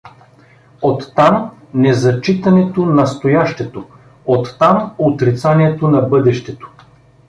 Оттам— 0.81 1.51
незачитането 1.73 2.85
настоящето, 2.85 3.87
оттам— 4.25 4.95
отрицанието 4.97 5.87
на 5.87 6.01
бъдащето. 6.01 6.71